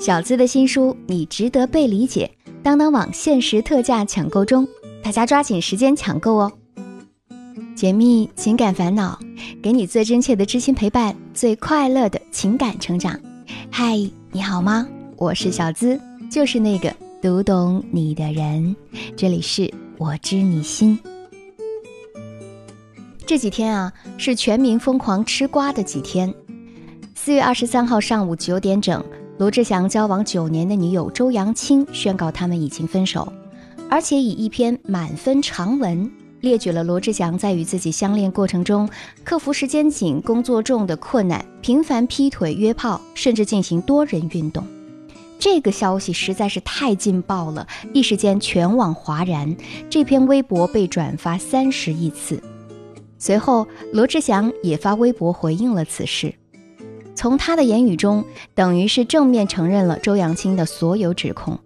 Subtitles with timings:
[0.00, 2.30] 小资的新书《你值得被理解》，
[2.62, 4.66] 当当网限时特价抢购中，
[5.02, 6.50] 大家抓紧时间抢购哦！
[7.76, 9.18] 解密情感烦恼，
[9.62, 13.20] 给你最真切的知心陪伴，最快乐的情感成长。
[13.70, 13.98] 嗨，
[14.32, 14.88] 你好吗？
[15.18, 16.90] 我是小资，就是那个
[17.20, 18.74] 读懂你的人。
[19.14, 20.98] 这里是我知你心。
[23.26, 26.32] 这几天啊，是全民疯狂吃瓜的几天。
[27.14, 29.04] 四月二十三号上午九点整。
[29.40, 33.32] 罗志祥交往九年的女友周扬青宣告他们已经分手，
[33.88, 38.86] 而且以一篇满分长文列举了罗志祥在与自己相恋过程中
[39.24, 44.62] 克服时间紧、工作重的困难，频繁劈腿、约炮，甚至进行多人运动。
[45.38, 49.56] 这个消息实在是太劲爆了，一时间全网哗然。
[49.88, 52.42] 这篇微博被转发三十亿次。
[53.18, 56.34] 随后，罗志祥也发微博回应了此事。
[57.20, 58.24] 从他的言语中，
[58.54, 61.58] 等于是正面承认了周扬青的所有指控，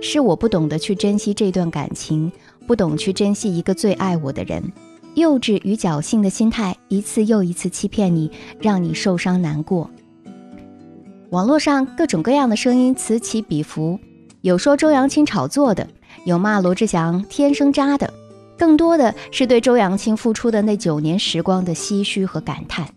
[0.00, 2.32] 是我不懂得去珍惜这段感情，
[2.66, 4.72] 不懂去珍惜一个最爱我的人，
[5.16, 9.90] 幼稚与侥幸的心态一次又一次欺骗你，让你受伤难过。
[11.28, 14.00] 网络上各种各样的声音此起彼伏，
[14.40, 15.86] 有说周扬青炒作的，
[16.24, 18.10] 有骂罗志祥天生渣的，
[18.56, 22.88] 更多的是对周扬青付出的那九年时光的唏嘘和感叹。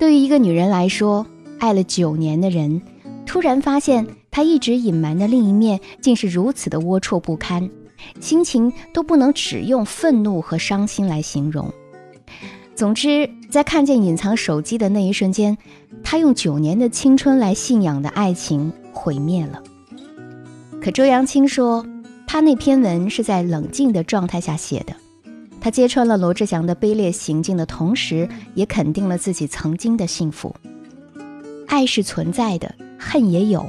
[0.00, 1.26] 对于一个女人来说，
[1.58, 2.80] 爱了九年的人，
[3.26, 7.68] 突然发现他一直隐瞒的另一面，竟是如此的龌龊不堪，
[8.18, 11.70] 心情都不能只用愤怒和伤心来形容。
[12.74, 15.58] 总之，在看见隐藏手机的那一瞬间，
[16.02, 19.62] 他用九年的青春来信仰的爱情毁灭了。
[20.80, 21.84] 可周扬青说，
[22.26, 24.94] 他那篇文是在冷静的状态下写的。
[25.60, 30.54] 他揭穿了罗志祥的卑劣行径的同时，也肯定了自己曾经的幸福。
[31.66, 33.66] 爱是存在的，恨也有，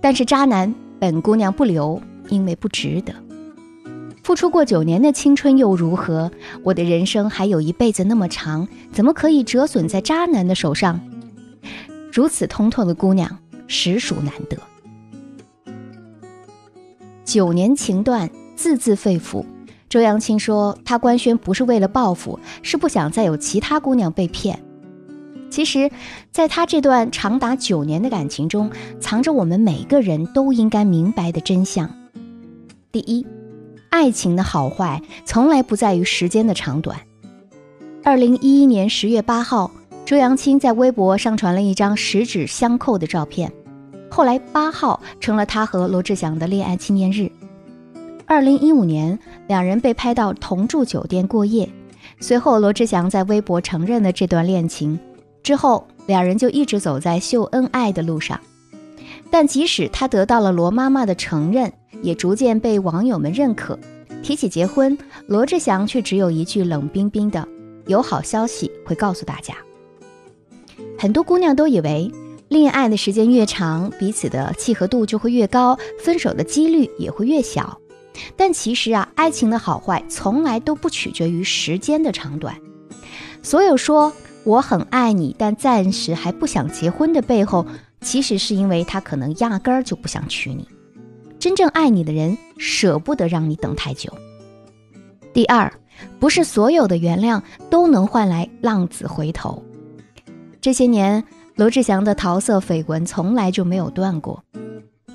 [0.00, 3.14] 但是渣男本姑娘不留，因为不值得。
[4.22, 6.30] 付出过九年的青春又如何？
[6.62, 11.00] 我的人生还有一辈子那么长，怎么可以折损在渣男的手上？
[12.12, 14.58] 如此通透的姑娘，实属难得。
[17.24, 19.44] 九年情断，字字肺腑。
[19.90, 24.62] 周扬青说：“他官宣不是为了报复，是不想再有其他姑娘被骗。
[25.50, 25.90] 其实，
[26.30, 28.70] 在他这段长达九年的感情中，
[29.00, 31.90] 藏着我们每个人都应该明白的真相。
[32.92, 33.26] 第一，
[33.88, 36.96] 爱情的好坏从来不在于时间的长短。
[38.04, 39.72] 二零一一年十月八号，
[40.04, 43.52] 周扬青在微博上传了一张十指相扣的照片，
[44.08, 47.28] 后来八号成了他和罗志祥的恋爱纪念日。”
[48.26, 49.18] 二零一五年，
[49.50, 51.68] 两人被拍到同住酒店过夜。
[52.20, 54.96] 随后，罗志祥在微博承认了这段恋情。
[55.42, 58.40] 之后，两人就一直走在秀恩爱的路上。
[59.28, 63.76] 但即使他得到了罗妈妈的承认，也逐渐被网友们认可。
[64.22, 64.96] 提起结婚，
[65.26, 67.44] 罗志祥却只有一句冷冰冰的
[67.88, 69.56] ：“有好消息会告诉大家。”
[70.96, 72.08] 很多姑娘都以为，
[72.46, 77.76] 恋爱的时间越长，彼此的契合度就会越高，分手的几率也会越小。
[78.36, 82.56] 但其实啊，爱情的好坏从来都不取决于时间的长短。
[83.42, 84.12] 所有说
[84.44, 87.66] 我很爱你，但暂时还不想结婚的背后，
[88.00, 90.66] 其实是因为他可能压根儿就不想娶你。
[91.38, 94.12] 真正爱你的人舍不得让你等太久。
[95.32, 95.72] 第二，
[96.18, 99.62] 不是所有的原谅都能换来浪子回头。
[100.60, 104.42] 这些年，罗志祥的桃色绯闻从来就没有断过。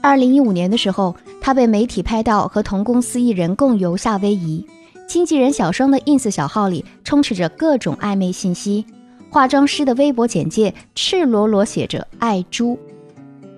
[0.02, 1.16] 二零一五年的时候，
[1.46, 4.66] 他被媒体拍到和同公司艺人共游夏威夷，
[5.08, 8.84] 经纪人小双的 ins 小号里充斥着各种暧昧信息，
[9.30, 12.76] 化妆师的微博简介赤裸裸写着“爱猪”，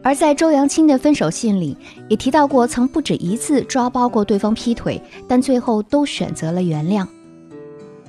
[0.03, 1.77] 而在周扬青的分手信里
[2.09, 7.07] 也提到过曾不止一次抓包过对方劈腿，但最后都选择了原谅。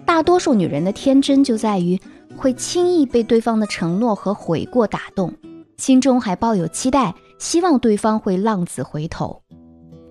[0.04, 1.96] 大多数女人的天真就在于
[2.36, 5.32] 会轻易被对方的承诺和悔过打动，
[5.76, 7.14] 心中还抱有期待。
[7.38, 9.40] 希望对方会浪子回头，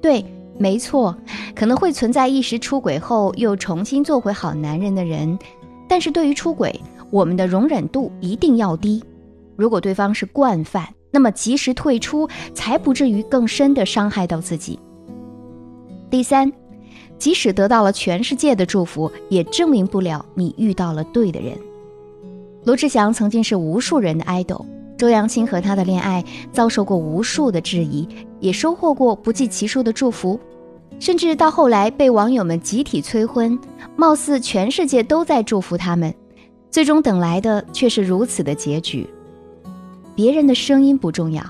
[0.02, 0.24] 对，
[0.58, 1.16] 没错，
[1.56, 5.38] 可能会存在一时出轨后又重新做回好男人的人，
[5.88, 6.80] 但是对于出轨，
[7.10, 9.04] 我们的容忍度一定要低。
[9.56, 14.80] 如果对方是惯犯，那么及时退出，才不至于更深的伤害到自己。
[16.10, 16.52] 第三，
[17.18, 21.58] 即使得到了全世界的祝福，也证明不了你遇到了对的人。
[22.64, 24.66] 罗志祥曾经是无数人的爱豆。
[24.98, 28.08] 周扬青和他的恋爱遭受过无数的质疑，
[28.40, 30.40] 也收获过不计其数的祝福，
[31.00, 33.58] 甚至到后来被网友们集体催婚，
[33.96, 36.14] 貌似全世界都在祝福他们，
[36.72, 39.08] 最终等来的却是如此的结局。
[40.16, 41.44] 别人的声音不重要，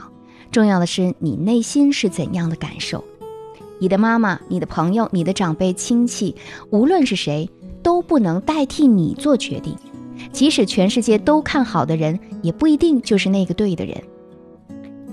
[0.52, 3.02] 重要的是你内心是怎样的感受。
[3.80, 6.36] 你的妈妈、你的朋友、你的长辈、亲戚，
[6.70, 7.50] 无论是谁，
[7.82, 9.74] 都不能代替你做决定。
[10.32, 13.96] 即使全世界都看好的人，也不一定就是那个对的人。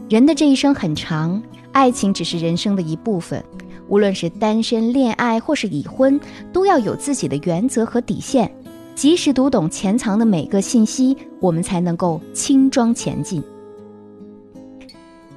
[0.08, 1.42] 人的这一生很长，
[1.72, 3.42] 爱情只是人生的一部分。
[3.88, 6.18] 无论是单身、恋爱或是已婚，
[6.52, 8.50] 都要有自己的原则和底线。
[8.94, 13.42] 及时读懂潜藏的每个信息，我们才能够轻装前进。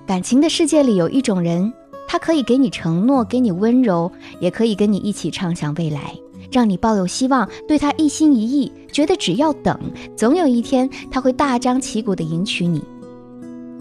[0.05, 1.73] 感情的世界里有一种人，
[2.07, 4.09] 他可以给你承诺，给你温柔，
[4.39, 6.15] 也可以跟你一起畅想未来。
[6.51, 9.77] 让你抱有希望，对他一心一意，觉得只要等，
[10.15, 12.83] 总有一天他会大张旗鼓地迎娶你。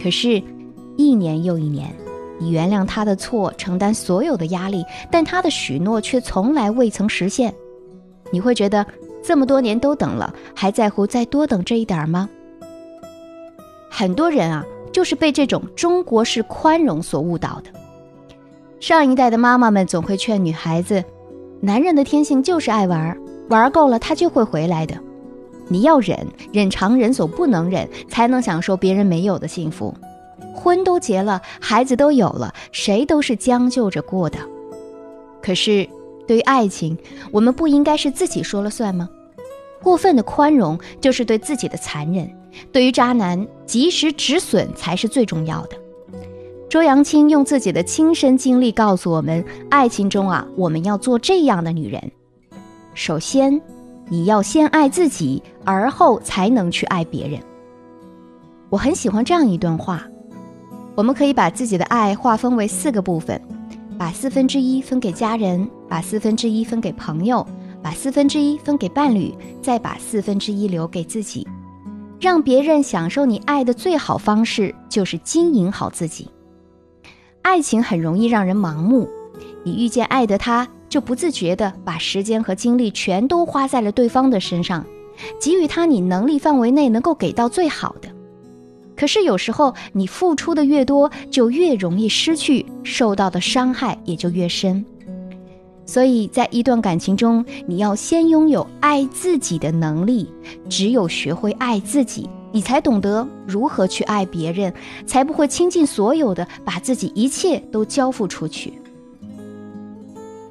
[0.02, 0.42] 可是，
[0.96, 1.94] 一年又一年，
[2.38, 7.54] 你原谅他的错，承担所有的压力，但他的许诺却从来未曾实现。
[8.30, 8.84] 你会觉得
[9.22, 12.28] 这么多年都等了，还在乎再多等这一点吗？
[13.88, 17.70] 很多人啊，就是被这种中国式宽容所误导的。
[18.78, 21.02] 上一代的妈妈们总会劝女孩子。
[21.60, 23.16] 男人的天性就是爱玩，
[23.48, 24.96] 玩够了他就会回来的。
[25.68, 29.92] 你要忍，忍常人所不能忍，才能享受别人没有的幸福。
[30.54, 34.38] 婚都结了，孩子都有了，谁都是将就着过的。
[35.42, 35.88] 可是，
[36.26, 36.96] 对于爱情，
[37.32, 39.08] 我们不应该是自己说了算吗？
[39.82, 42.30] 过分的宽容就是对自己的残忍。
[42.72, 45.76] 对于渣男，及时止损才是最重要的。
[46.76, 52.12] 周扬青用自己的亲身经历告诉我们：爱情中啊，我们要做这样的女人。
[52.92, 53.58] 首先，
[54.10, 57.40] 你要先爱自己，而后才能去爱别人。
[58.68, 60.06] 我很喜欢这样一段话：
[60.94, 63.40] 我们可以把自己的爱划分为四个部分，
[63.98, 67.46] 把四分之一分给家人，把四分之一分给朋友，
[67.82, 71.48] 把四分之一分给伴侣，再把四分之一留给自己。
[72.20, 76.28] 让别人享受你爱的最好方式，就是经营好自己。
[77.46, 79.08] 爱情很容易让人盲目，
[79.62, 84.84] 你遇见爱的他，就不自觉地把时间和精力全都花在了对方的身上，
[85.40, 88.08] 给予他你能力范围内能够给到最好的。
[88.96, 94.84] 可是有时候你付出的越多，就越容易失去，受到的伤害也就越深。
[95.86, 100.28] 所以在一段感情中，你要先拥有爱自己的能力，
[100.68, 102.28] 只有学会爱自己。
[102.56, 104.72] 你才懂得如何去爱别人，
[105.04, 108.72] 才不会倾尽所有的把自己一切都交付出去。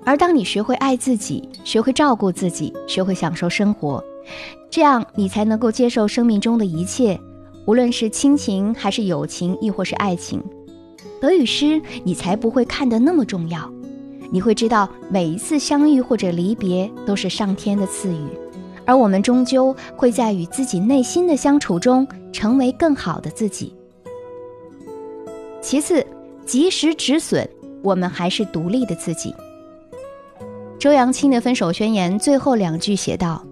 [0.04, 4.04] 而当你学会爱自己，学会照顾自己，学会享受生活，
[4.70, 7.20] 这样你才能够接受生命中的一切，
[7.66, 10.40] 无论是亲情还是友情，亦或是爱情，
[11.20, 13.68] 得与失，你才不会看得那么重要。
[14.32, 18.28] 你会知道，每一次相遇或者离别，都是上天的赐予。
[18.86, 23.74] 而我们终究会在与自己内心的相处中，成为更好的自己。
[25.62, 26.06] 其次，
[26.46, 27.50] 及时止损，
[27.82, 29.34] 我们还是独立的自己。
[30.78, 33.44] 周扬青的分手宣言最后两句写道：“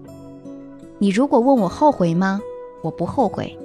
[0.98, 2.40] 你如果问我后悔吗？
[2.82, 3.58] 我不后悔，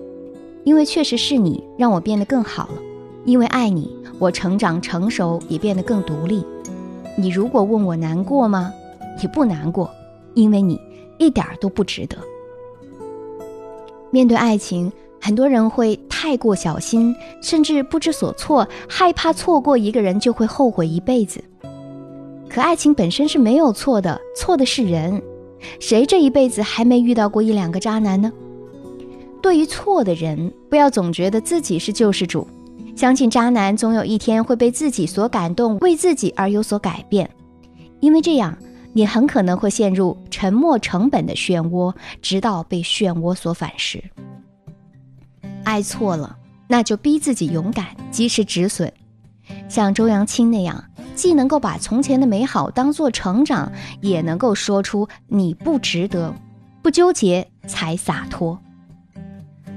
[0.63, 2.81] 因为确实是你让我变得更好了。
[3.25, 6.43] 因为爱你，我成长成熟，也变得更独立。
[7.15, 8.73] 你如果问我难过吗？
[9.21, 9.91] 也不难过，
[10.33, 10.79] 因为你。”
[11.19, 12.17] 一点都不值得。
[14.09, 21.43] 面对爱情，很多人会太过小心，甚至不知所措，害怕错过一个人就会后悔一辈子。
[22.49, 25.21] 可爱情本身是没有错的，错的是人。
[25.79, 28.31] 谁这一辈子还没遇到过一两个渣男呢？
[29.41, 32.47] 对于错的人，不要总觉得自己是救世主，
[32.95, 37.29] 相信渣男总有一天会被自己所感动，为自己而有所改变，
[37.99, 38.57] 因为这样。
[38.93, 44.03] 你很可能会陷入沉没成本的漩涡，直到被漩涡所反噬。
[45.63, 48.91] 爱错了，那就逼自己勇敢，及时止损。
[49.67, 50.83] 像周扬青那样，
[51.15, 56.33] 既能够把从前的美好当做成长，也能够说出你不值得，
[56.81, 58.59] 不纠结才洒脱。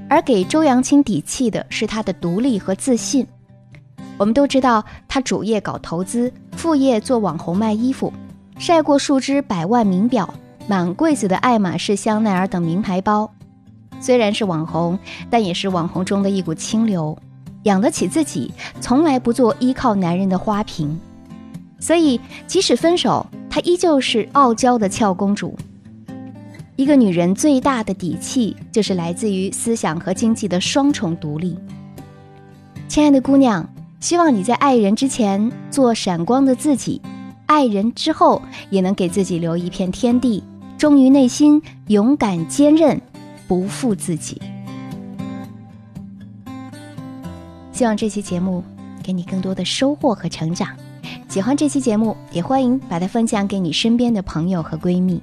[0.09, 3.25] 而给周扬青底气的是他的独立和自信。
[4.17, 8.13] 我们都知道，他主业搞投资，副业做网红卖衣服。
[8.57, 10.33] 晒过数只百万名表，
[10.67, 13.29] 满柜子的爱马仕、香奈儿等名牌包。
[13.99, 17.17] 虽然是网红，但也是网红中的一股清流，
[17.63, 20.99] 养得起自己，从来不做依靠男人的花瓶。
[21.79, 25.57] 所以，即使分手，她依旧是傲娇的俏公主。
[26.75, 31.57] 一个女人最大的底气，就是来自于思想和经济的双重独立。
[32.87, 33.67] 亲爱的姑娘，
[33.99, 37.01] 希望你在爱人之前做闪光的自己。
[37.53, 38.41] 爱人之后，
[38.71, 40.43] 也能给自己留一片天地，
[40.75, 42.99] 忠于内心，勇敢坚韧，
[43.47, 44.41] 不负自己。
[47.71, 48.63] 希望这期节目
[49.03, 50.67] 给你更多的收获和成长。
[51.29, 55.21] 喜欢这期节目，也欢迎把它分享给你身边的朋友和闺蜜。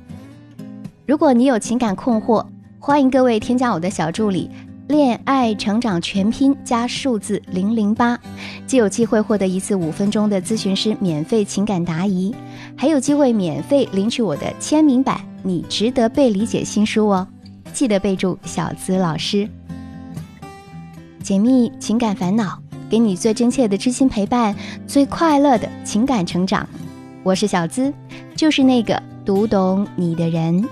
[1.07, 2.47] 如果你有情感困惑，
[2.79, 4.49] 欢迎各位添加我的小助理
[4.91, 8.19] “恋爱成长全拼”加数字零零八，
[8.67, 12.35] 既有机会获得一次五分钟的咨询师免费情感答疑，
[12.77, 17.25] 还有机会免费领取我的签名版《你值得被理解》新书哦。
[17.73, 19.49] 记得备注小资老师。
[21.23, 24.57] 解密情感烦恼，给你最真切的知心陪伴，
[24.89, 26.69] 最快乐的情感成长。
[27.23, 27.95] 我是小资，
[28.35, 30.69] 就是那个读懂你的人。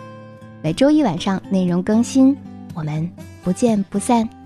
[0.60, 2.36] 每周一晚上内容更新，
[2.74, 3.08] 我们
[3.48, 4.37] 不见不散。